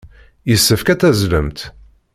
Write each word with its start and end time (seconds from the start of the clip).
Yessefk 0.49 0.87
ad 0.89 0.99
tazzlemt. 0.99 1.59